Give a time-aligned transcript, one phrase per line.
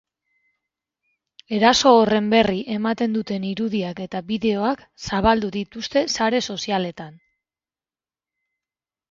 [1.57, 7.15] Eraso horren berri ematen duten irudiak eta bideoak zabaldu dituzte sare sozialetan.